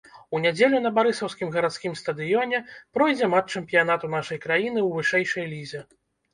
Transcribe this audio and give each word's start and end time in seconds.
У 0.35 0.39
нядзелю 0.45 0.79
на 0.85 0.91
барысаўскім 0.95 1.51
гарадскім 1.57 1.93
стадыёне 2.01 2.63
пройдзе 2.97 3.31
матч 3.37 3.47
чэмпіянату 3.63 4.13
нашай 4.17 4.43
краіны 4.49 4.75
ў 4.87 4.89
вышэйшай 4.99 5.45
лізе. 5.57 5.87